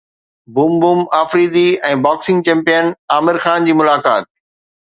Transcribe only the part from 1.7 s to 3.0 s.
۽ boxing champion